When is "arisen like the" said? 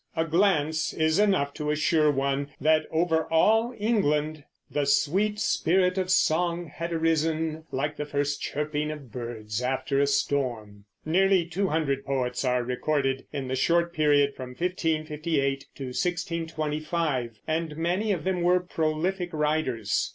6.91-8.05